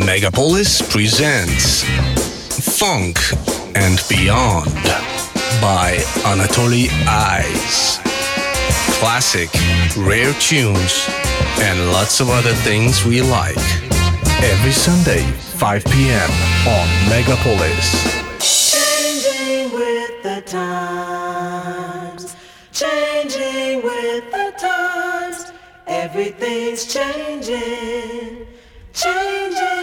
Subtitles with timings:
[0.00, 1.82] Megapolis presents
[2.78, 3.18] Funk
[3.74, 4.72] and Beyond
[5.60, 7.98] by Anatoly Eyes.
[8.98, 9.48] Classic,
[9.96, 11.08] rare tunes,
[11.60, 13.56] and lots of other things we like.
[14.42, 16.30] Every Sunday, 5 p.m.
[16.68, 17.96] on Megapolis.
[18.38, 22.36] Changing with the times,
[22.72, 25.52] changing with the times,
[25.86, 28.46] everything's changing,
[28.92, 29.75] changing.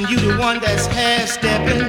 [0.00, 1.80] When you the one that's half stepping.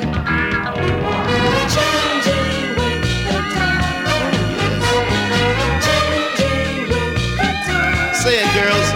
[8.15, 8.89] Say it, girls.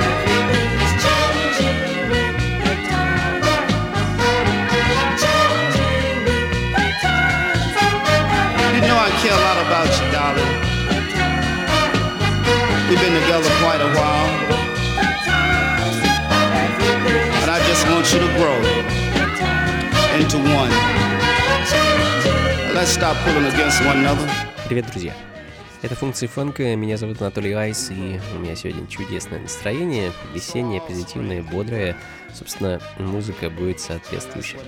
[9.22, 10.52] Care a lot about you, darling.
[12.90, 14.31] We've been together quite a while,
[17.40, 18.72] but I just want you to grow
[24.68, 25.14] Привет, друзья!
[25.82, 31.42] Это функции фанка, меня зовут Анатолий Айс, и у меня сегодня чудесное настроение, весеннее, позитивное,
[31.42, 31.96] бодрое.
[32.34, 34.60] Собственно, музыка будет соответствующая.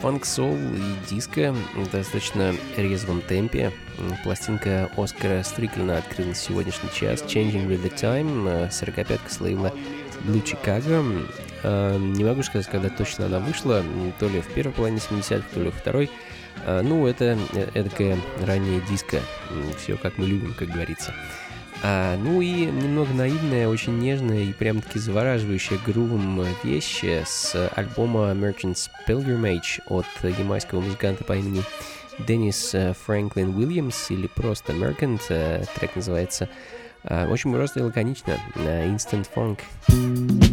[0.00, 3.72] Фанк, соул и диско в достаточно резвом темпе.
[4.22, 7.22] Пластинка Оскара Стриклина открылась в сегодняшний час.
[7.22, 9.72] Changing with the Time, 45-ка с лейбла
[10.24, 11.26] Blue Chicago.
[11.64, 13.82] А, Не могу сказать, когда точно она вышла,
[14.20, 16.10] то ли в первой половине 70-х, то ли во второй.
[16.64, 19.20] А, Ну, это э, эдакая ранняя диско.
[19.78, 21.14] Все как мы любим, как говорится.
[21.82, 28.88] А, ну и немного наивная, очень нежная и прям-таки завораживающая грувом вещь с альбома Merchant's
[29.06, 31.62] Pilgrimage от ямайского музыканта по имени
[32.18, 35.20] Деннис э, Фрэнклин Уильямс или просто Merchant.
[35.28, 36.48] Э, Трек называется
[37.04, 40.47] э, очень просто и лаконично э, Instant Funk.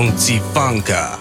[0.00, 1.19] 电子 Funka。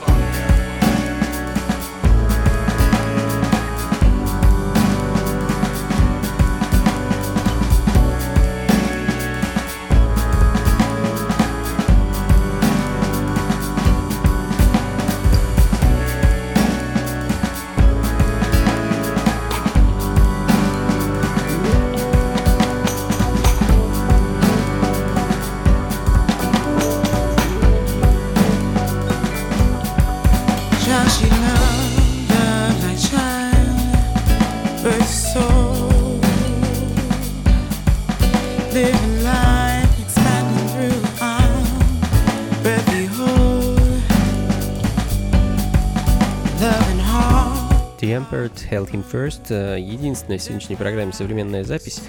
[48.29, 49.49] Tempered, Held Him First.
[49.49, 52.01] Э, единственная в сегодняшней программе современная запись.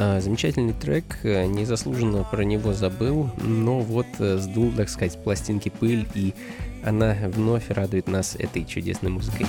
[0.00, 5.70] А, замечательный трек, э, незаслуженно про него забыл, но вот э, сдул, так сказать, пластинки
[5.70, 6.34] пыль, и
[6.84, 9.46] она вновь радует нас этой чудесной музыкой.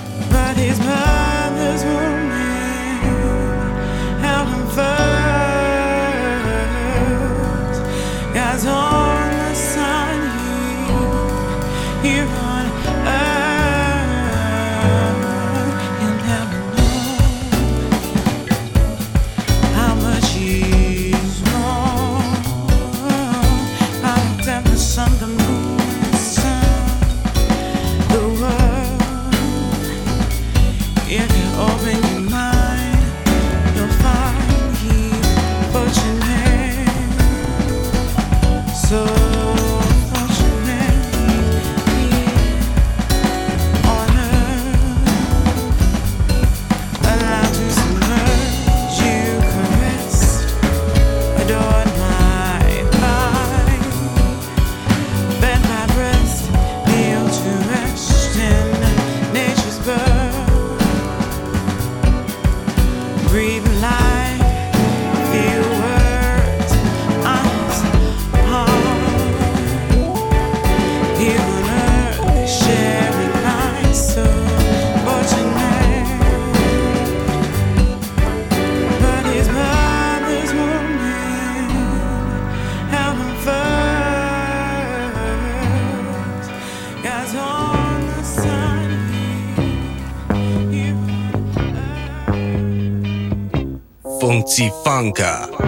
[95.00, 95.59] Blanca.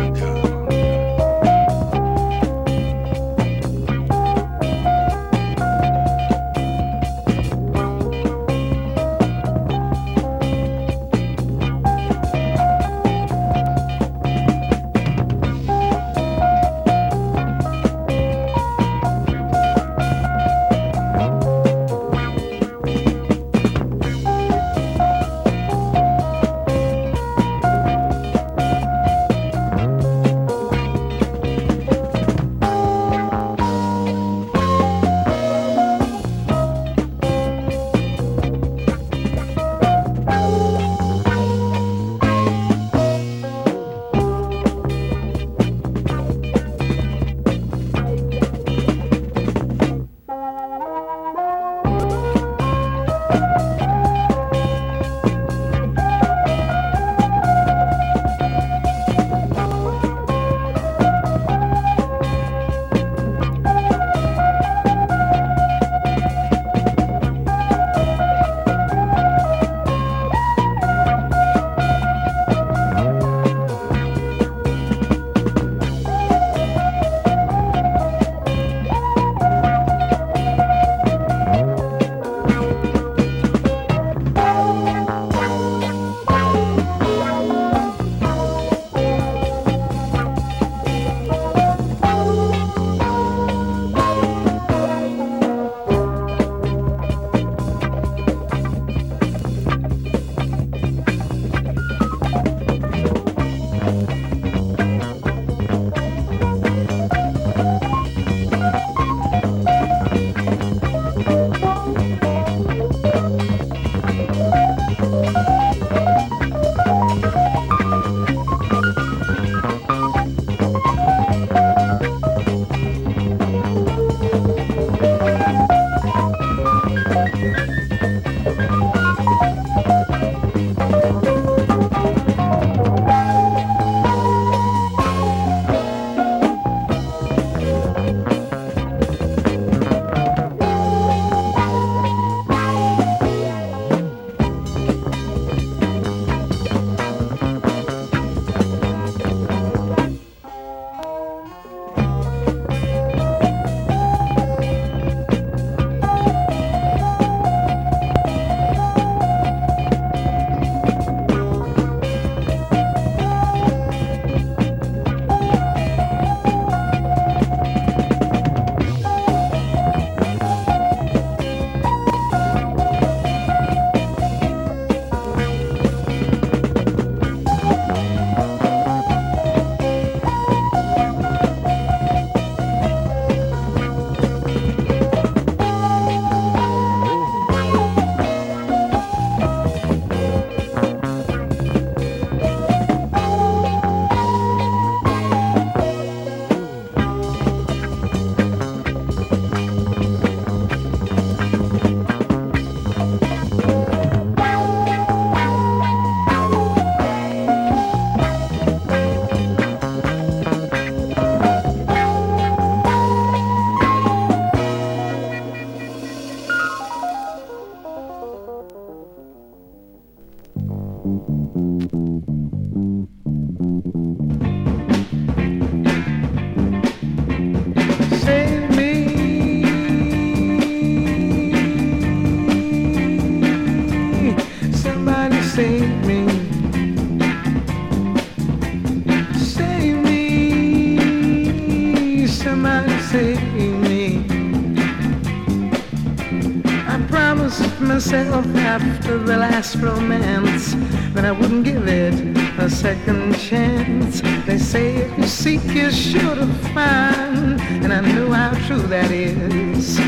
[249.77, 250.75] Romance
[251.15, 252.15] then I wouldn't give it
[252.59, 254.23] a second chance.
[254.47, 257.61] They say if you seek, you're sure to find.
[257.85, 259.99] And I know how true that is.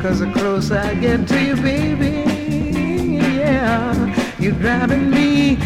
[0.00, 2.30] Cause the closer I get to you, baby,
[3.36, 5.56] yeah, you're driving me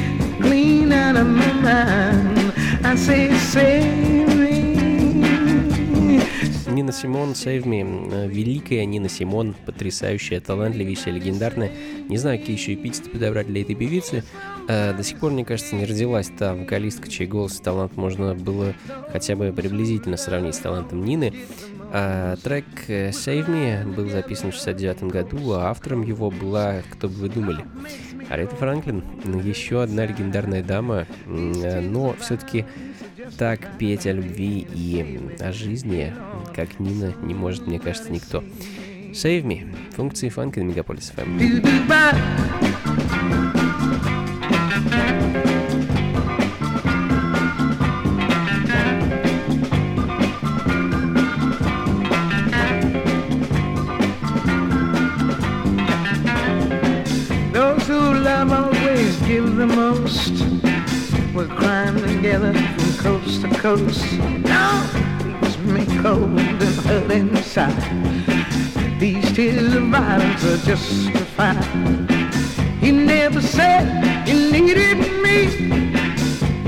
[0.40, 2.52] clean out of my mind.
[2.86, 4.07] I say, me.
[6.78, 11.72] Нина Симон, Save Me, э, великая Нина Симон, потрясающая, талантливейшая, легендарная.
[12.08, 14.22] Не знаю, какие еще эпитеты подобрать для этой певицы.
[14.68, 18.36] Э, До сих пор, мне кажется, не родилась та вокалистка, чей голос и талант можно
[18.36, 18.74] было
[19.10, 21.34] хотя бы приблизительно сравнить с талантом Нины.
[21.90, 27.08] А трек э, Save Me был записан в 69 году, а автором его была, кто
[27.08, 27.64] бы вы думали,
[28.28, 29.02] Аретта Франклин
[29.42, 32.66] еще одна легендарная дама, э, но все-таки
[33.36, 36.12] так петь о любви и о жизни,
[36.58, 38.42] как Нина, не может, мне кажется, никто.
[39.12, 41.62] Save Me, функции фанка на Мегаполис FM.
[59.58, 60.42] Most.
[61.34, 64.04] We're crying together from coast to coast.
[64.12, 64.97] Leaves
[65.68, 68.98] me cold and hurt inside.
[68.98, 71.64] These tears of violence are justified.
[72.82, 73.86] You never said
[74.26, 75.36] you needed me.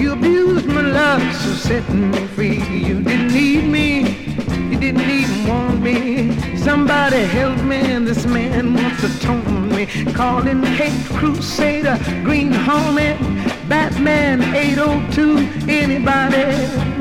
[0.00, 2.62] You abused my love, so set me free.
[2.88, 4.00] You didn't need me.
[4.70, 6.56] You didn't even want me.
[6.56, 9.86] Somebody help me, this man wants to tone me.
[10.12, 10.62] Call him
[11.16, 13.18] Crusader, Green Hornet,
[13.68, 16.99] Batman 802, anybody.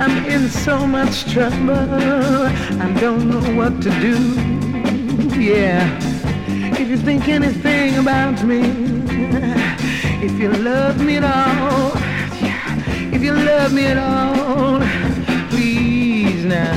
[0.00, 4.16] I'm in so much trouble, I don't know what to do.
[5.40, 5.82] Yeah,
[6.78, 8.60] if you think anything about me,
[10.22, 11.92] if you love me at all,
[13.12, 14.80] if you love me at all,
[15.50, 16.76] please now,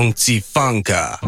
[0.00, 1.19] Функции фанка.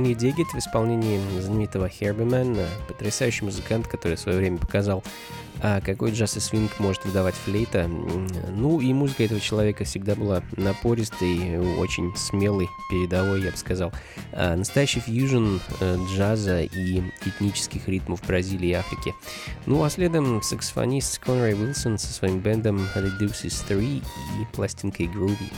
[0.00, 5.04] Can You в исполнении знаменитого Herbie потрясающий музыкант, который в свое время показал,
[5.62, 7.86] а какой джаз и свинг может выдавать флейта.
[7.86, 13.92] Ну и музыка этого человека всегда была напористой, очень смелой, передовой, я бы сказал.
[14.32, 19.14] А, настоящий фьюжн э, джаза и этнических ритмов Бразилии и Африки.
[19.66, 24.02] Ну а следом саксофонист Конрай Уилсон со своим бендом The Deuces 3 и
[24.54, 25.52] пластинкой Groovy.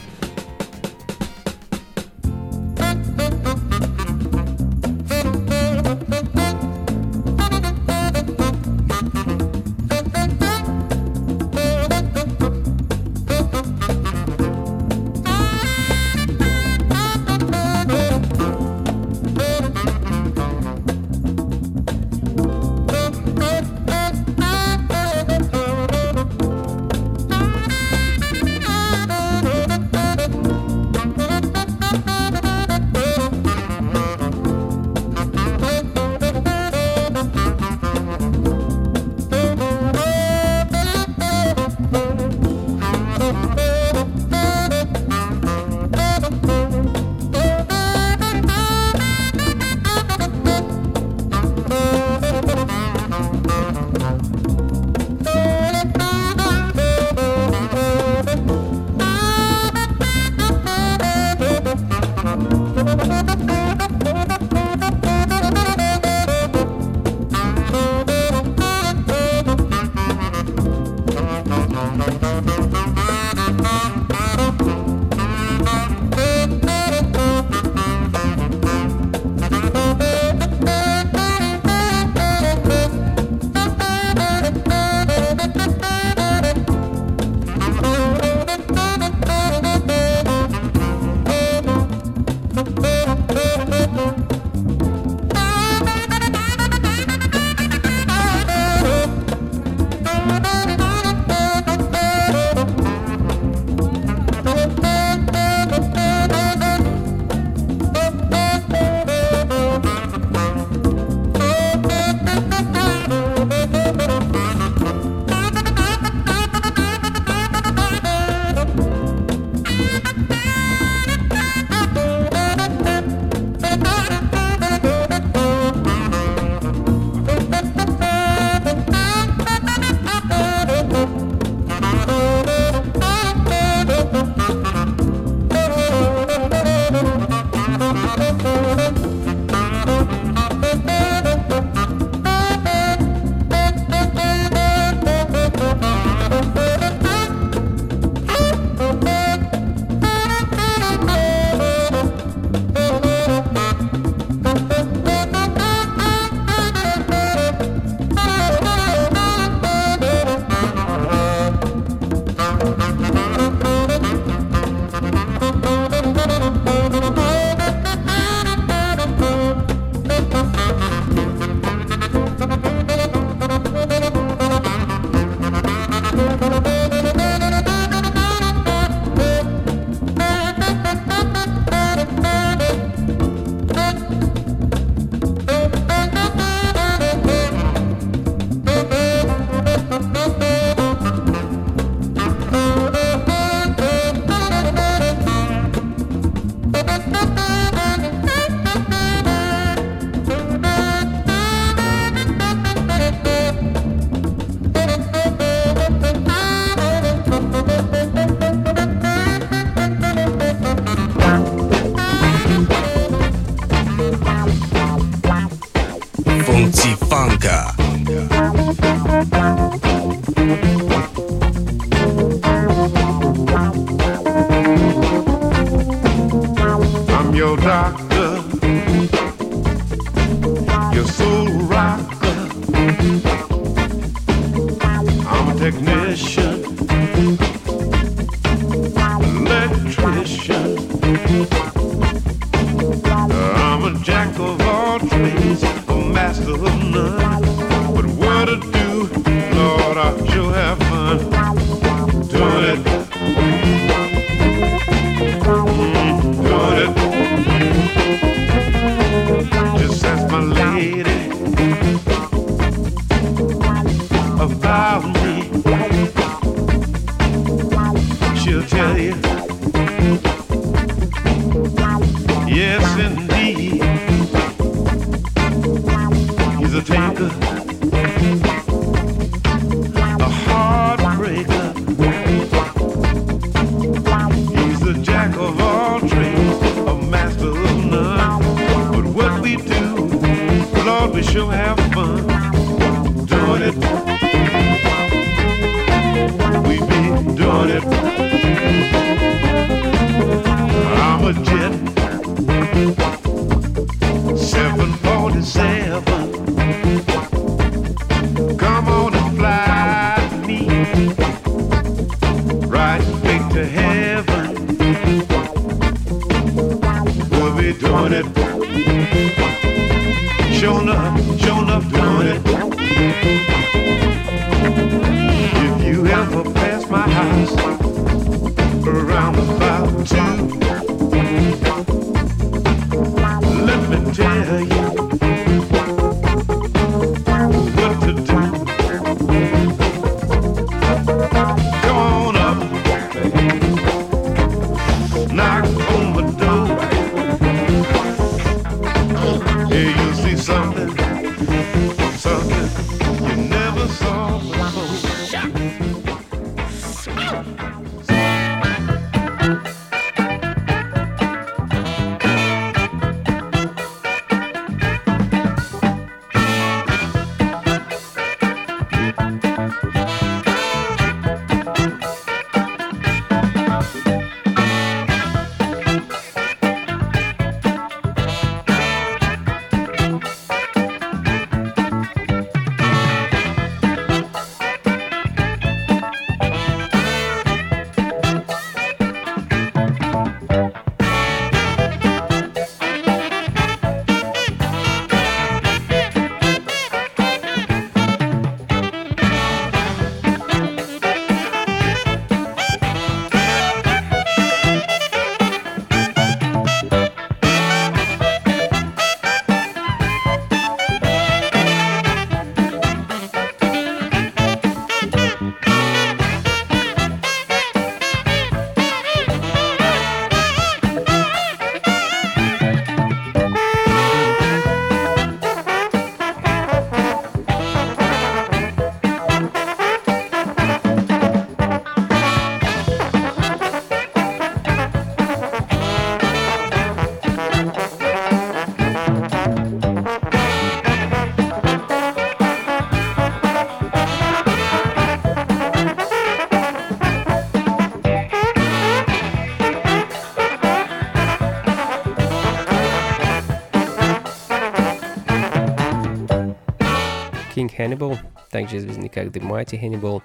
[457.63, 458.17] King Hannibal,
[458.49, 460.21] также известный как The Mighty Hannibal,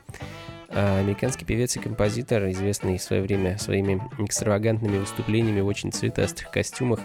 [0.70, 6.51] а, американский певец и композитор, известный в свое время своими экстравагантными выступлениями в очень цветастых
[6.51, 7.01] костюмах,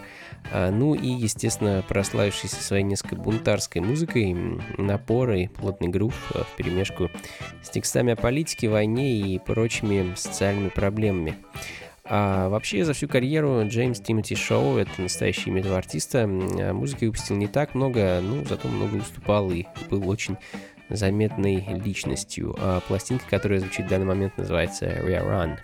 [0.52, 4.36] а, ну и, естественно, прославившийся своей несколько бунтарской музыкой,
[4.76, 7.10] напорой, плотный грув а, в перемешку
[7.62, 11.36] с текстами о политике, войне и прочими социальными проблемами.
[12.06, 17.06] А вообще за всю карьеру Джеймс Тимоти Шоу, это настоящее имя этого артиста, а музыки
[17.06, 20.36] выпустил не так много, ну зато много выступал и был очень
[20.90, 22.54] заметной личностью.
[22.58, 25.56] А пластинка, которая звучит в данный момент, называется Rear Run.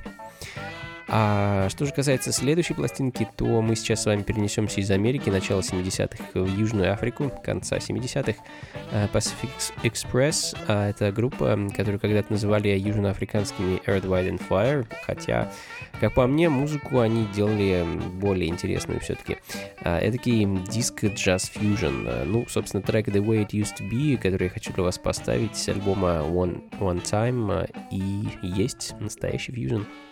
[1.13, 5.61] А что же касается следующей пластинки, то мы сейчас с вами перенесемся из Америки начала
[5.61, 8.35] 70-х в Южную Африку, конца 70-х.
[8.93, 9.51] А, Pacific
[9.83, 15.53] Express а, это группа, которую когда-то называли южноафриканскими Earth, Wind and Fire, хотя,
[15.99, 19.39] как по мне, музыку они делали более интересную все-таки.
[19.83, 22.07] Эдакий диск джаз фьюжн.
[22.27, 25.57] Ну, собственно, трек The Way It Used to Be, который я хочу для вас поставить
[25.57, 29.83] с альбома One, One Time, а, и есть настоящий фьюжн.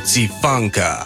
[0.00, 1.03] 解放卡。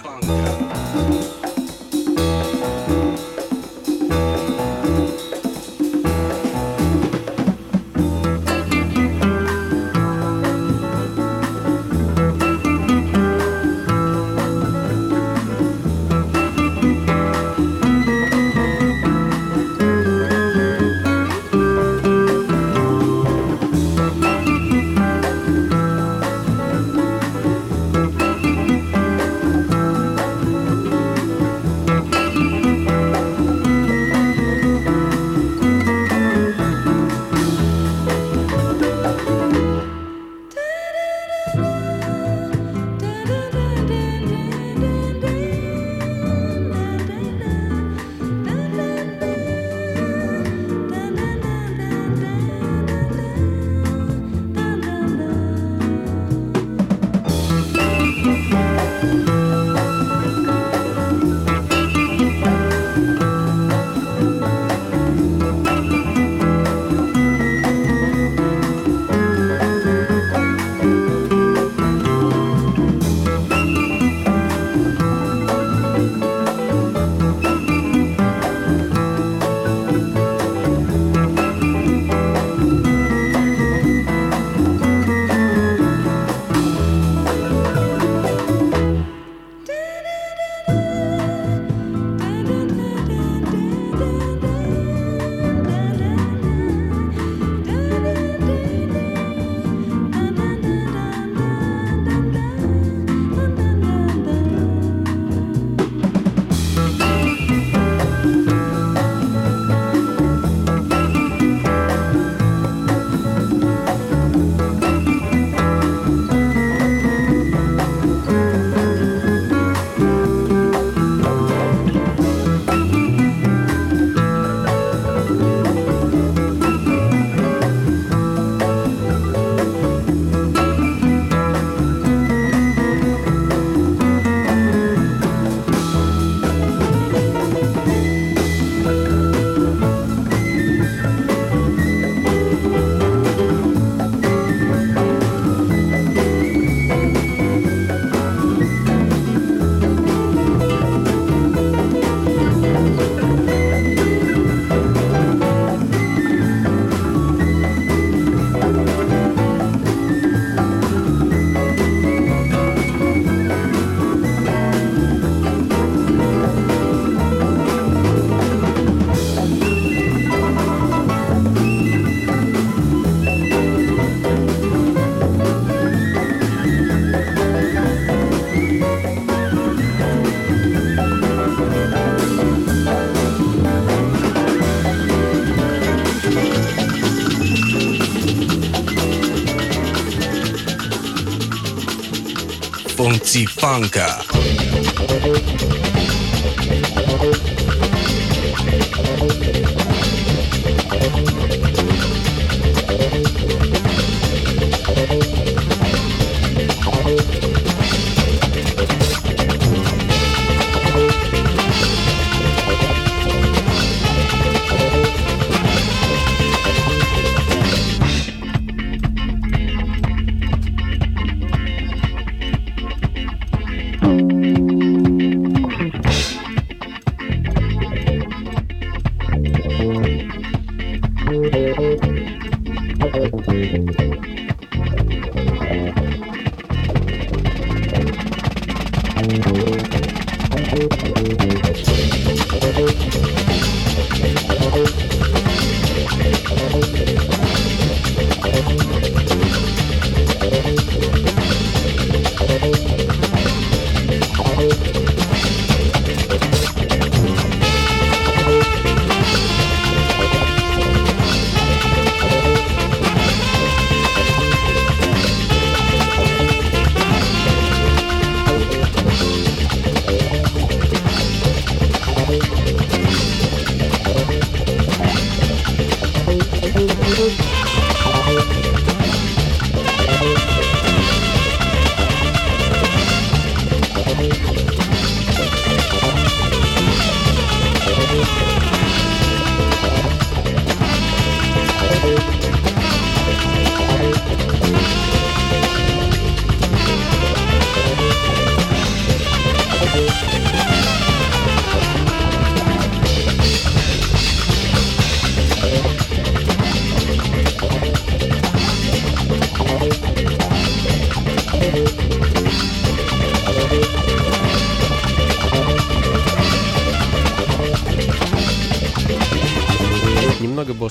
[192.99, 194.25] Funky funka.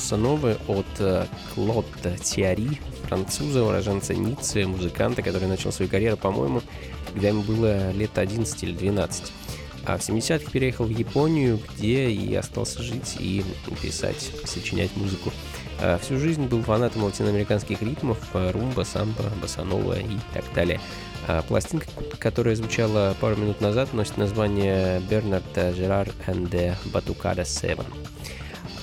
[0.07, 1.85] Босса-новы от э, Клод
[2.23, 6.61] Тиари, француза, уроженца Ниццы, музыканта, который начал свою карьеру, по-моему,
[7.11, 9.33] когда ему было лет 11 или 12.
[9.85, 13.43] А в 70-х переехал в Японию, где и остался жить и
[13.81, 15.33] писать, сочинять музыку.
[15.81, 20.79] А всю жизнь был фанатом латиноамериканских ритмов, э, румба, самбо, босанова и так далее.
[21.27, 21.87] А пластинка,
[22.17, 27.83] которая звучала пару минут назад, носит название Бернард Жерар and the Batucada 7.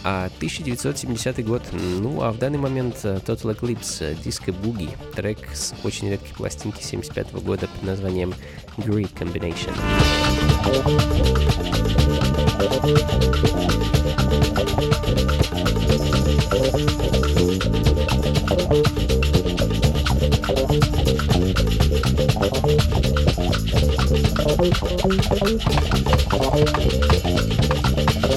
[0.06, 5.74] А 1970 год, ну а в данный момент э, Total Eclipse Disco Boogie, трек с
[5.82, 8.34] очень редкой пластинки 75 года под названием
[8.76, 9.72] Great Combination.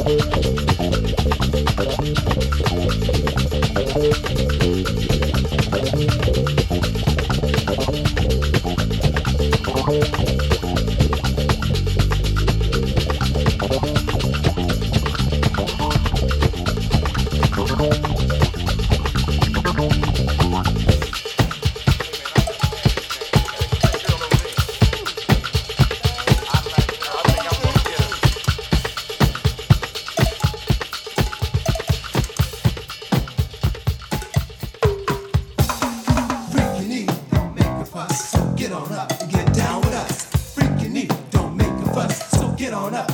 [0.07, 0.36] Freak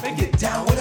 [0.04, 0.73] Get down.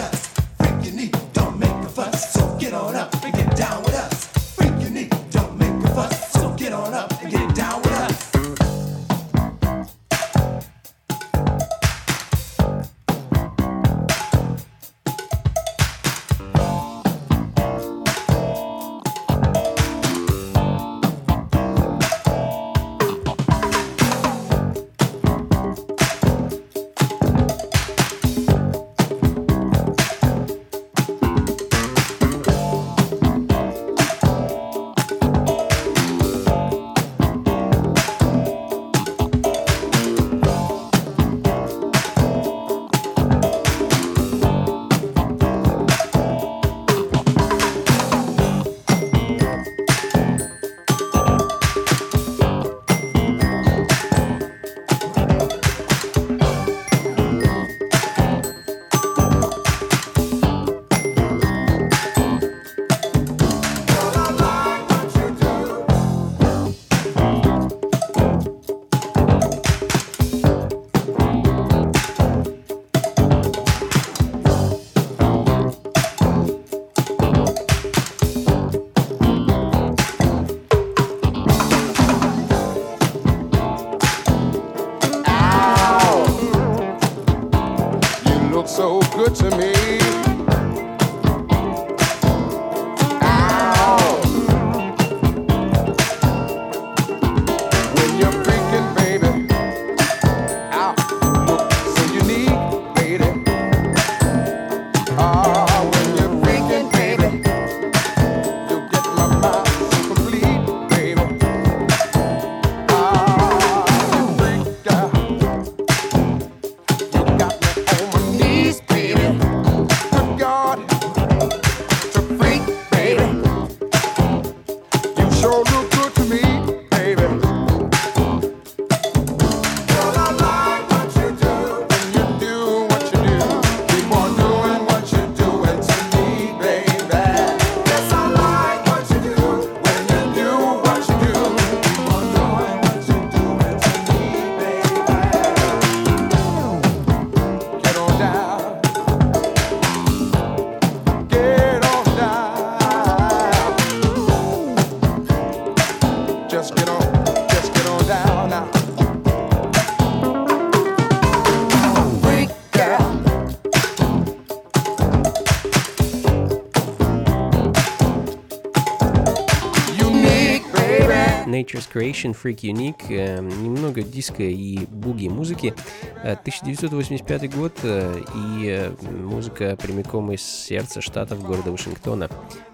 [171.93, 175.74] Creation, Freak Unique, э, немного диска и буги музыки.
[176.22, 182.30] Э, 1985 год э, и э, музыка прямиком из сердца штатов города Вашингтона.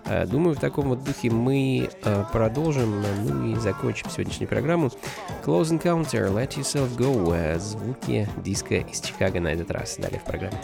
[0.07, 4.91] Э, Думаю, в таком вот духе мы э, продолжим, ну и закончим сегодняшнюю программу.
[5.45, 9.97] Close Encounter, Let Yourself Go, э, звуки диска из Чикаго на этот раз.
[9.97, 10.59] Далее в программе.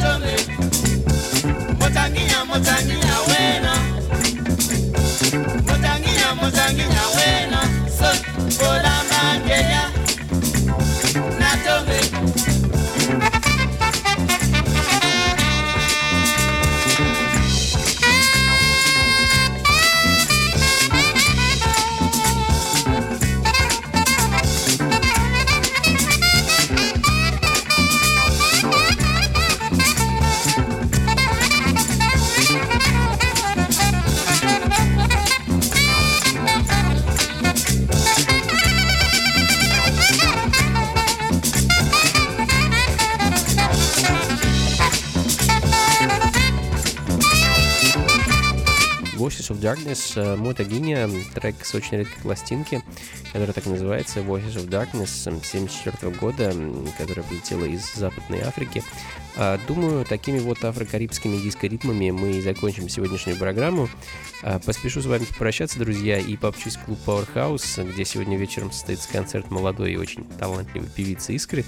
[0.00, 0.34] Natome
[1.78, 3.74] motanginya motanginya wena.
[5.66, 7.39] Motanginya motanginya wena
[49.60, 52.82] Darkness, э, Мота Гиния, трек с очень редкой пластинки,
[53.26, 56.54] которая так называется, Voices of Darkness, 1974 года,
[56.98, 58.82] которая прилетела из Западной Африки.
[59.36, 63.88] А, Думаю, такими вот афрокарибскими диско-ритмами мы и закончим сегодняшнюю программу.
[64.42, 69.08] А, Поспешу с вами попрощаться, друзья, и пообщусь в клуб Powerhouse, где сегодня вечером состоится
[69.10, 71.64] концерт молодой и очень талантливой певицы Искры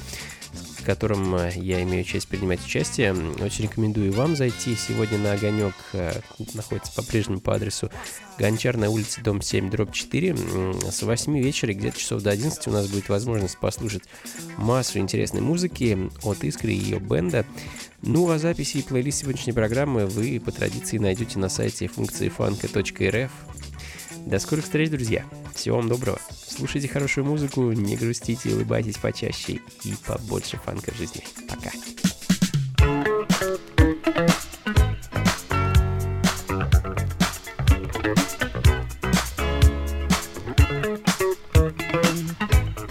[0.82, 3.14] в котором э, я имею честь принимать участие.
[3.40, 5.74] Очень рекомендую вам зайти сегодня на огонек.
[5.92, 7.90] Э, Клуб находится по-прежнему по адресу
[8.38, 10.30] Гончарная улица, дом 7, дробь 4.
[10.30, 14.02] М, С 8 вечера где-то часов до 11 у нас будет возможность послушать
[14.56, 17.46] массу интересной музыки от Искры и ее бенда.
[18.02, 23.30] Ну а записи и плейлист сегодняшней программы вы по традиции найдете на сайте функции фанка.рф.
[24.26, 25.24] До скорых встреч, друзья.
[25.54, 26.18] Всего вам доброго.
[26.48, 31.22] Слушайте хорошую музыку, не грустите, улыбайтесь почаще и побольше фанка в жизни.
[31.48, 31.70] Пока.
[42.40, 42.81] You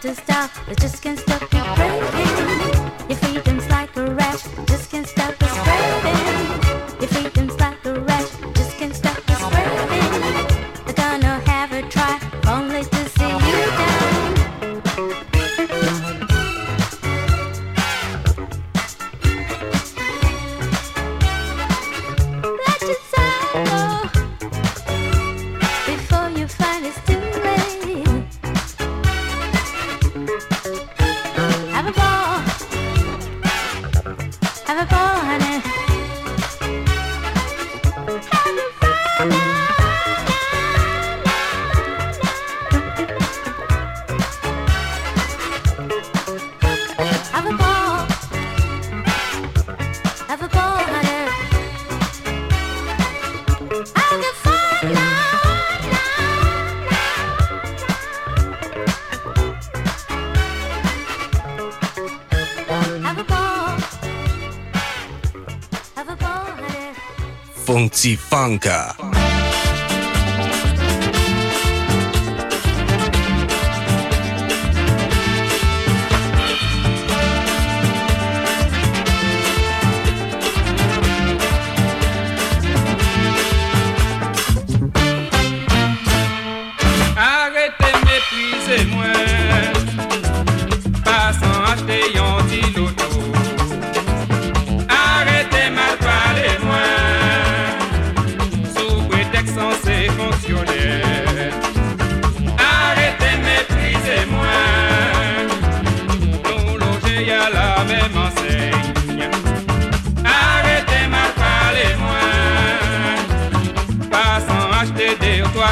[0.00, 0.50] to stop.
[0.68, 1.49] I just can't stop.
[68.08, 68.96] Funka.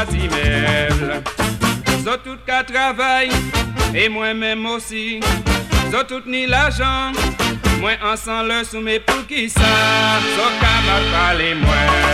[0.07, 1.23] D'immeubles
[2.05, 3.31] Zo tout ka travail
[3.95, 5.21] Et moi-même aussi.
[5.91, 7.13] Zo tout ni l'argent
[7.81, 9.61] Moi ensemble le soumet pour qui ça.
[10.37, 12.09] Zo m'a parlé moi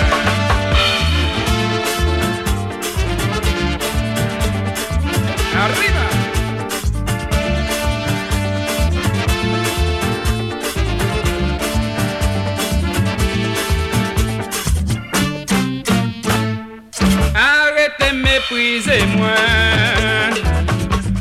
[18.49, 20.34] prize mwen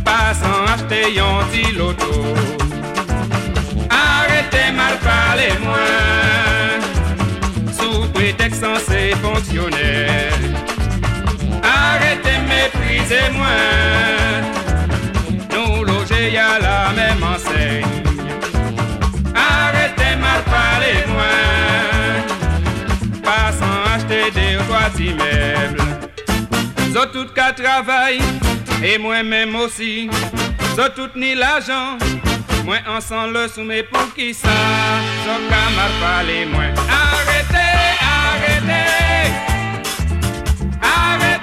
[0.04, 2.14] Pasan achete yon ti loto
[3.90, 6.82] Arrete mal pale mwen
[7.78, 10.44] Sou pretek san se fonksyonel
[11.62, 14.52] Arrete meprize mwen
[15.54, 17.84] Nou loje ya la mem ansey
[19.48, 22.22] Arrete mal pale mwen
[23.24, 25.93] Pasan achete de ou
[26.94, 28.20] Zot tout qu'à travail,
[28.84, 30.08] et moi-même aussi.
[30.76, 31.98] Zot tout ni l'argent,
[32.66, 34.50] moi ensemble sous mes pour qui ça?
[35.26, 36.66] Zot qu'à m'a parlé, moi.
[36.88, 39.32] Arrêtez, arrêtez,
[40.84, 41.43] arrêtez.